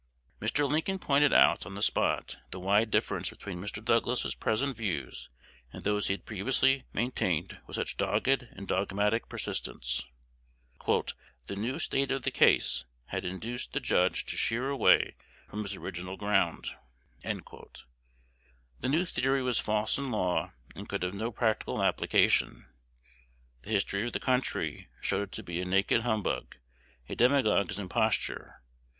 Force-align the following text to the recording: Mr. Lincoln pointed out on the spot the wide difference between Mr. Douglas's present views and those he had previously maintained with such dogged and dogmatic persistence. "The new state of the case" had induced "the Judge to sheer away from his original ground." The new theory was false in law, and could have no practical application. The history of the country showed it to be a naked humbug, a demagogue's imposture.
Mr. 0.41 0.67
Lincoln 0.67 0.97
pointed 0.97 1.31
out 1.31 1.63
on 1.63 1.75
the 1.75 1.81
spot 1.83 2.37
the 2.49 2.59
wide 2.59 2.89
difference 2.89 3.29
between 3.29 3.61
Mr. 3.61 3.85
Douglas's 3.85 4.33
present 4.33 4.75
views 4.75 5.29
and 5.71 5.83
those 5.83 6.07
he 6.07 6.13
had 6.13 6.25
previously 6.25 6.85
maintained 6.91 7.59
with 7.67 7.75
such 7.75 7.97
dogged 7.97 8.27
and 8.51 8.67
dogmatic 8.67 9.29
persistence. 9.29 10.03
"The 10.87 11.55
new 11.55 11.77
state 11.77 12.09
of 12.09 12.23
the 12.23 12.31
case" 12.31 12.83
had 13.09 13.23
induced 13.23 13.73
"the 13.73 13.79
Judge 13.79 14.25
to 14.25 14.35
sheer 14.35 14.69
away 14.71 15.13
from 15.47 15.61
his 15.61 15.75
original 15.75 16.17
ground." 16.17 16.69
The 17.21 17.53
new 18.81 19.05
theory 19.05 19.43
was 19.43 19.59
false 19.59 19.99
in 19.99 20.09
law, 20.09 20.51
and 20.73 20.89
could 20.89 21.03
have 21.03 21.13
no 21.13 21.31
practical 21.31 21.83
application. 21.83 22.65
The 23.61 23.69
history 23.69 24.07
of 24.07 24.13
the 24.13 24.19
country 24.19 24.87
showed 24.99 25.21
it 25.21 25.31
to 25.33 25.43
be 25.43 25.61
a 25.61 25.65
naked 25.65 26.01
humbug, 26.01 26.55
a 27.07 27.13
demagogue's 27.15 27.77
imposture. 27.77 28.63